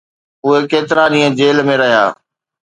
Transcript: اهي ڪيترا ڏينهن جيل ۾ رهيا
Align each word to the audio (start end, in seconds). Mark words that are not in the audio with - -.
اهي 0.45 0.61
ڪيترا 0.71 1.05
ڏينهن 1.13 1.31
جيل 1.43 1.63
۾ 1.71 1.79
رهيا 1.85 2.05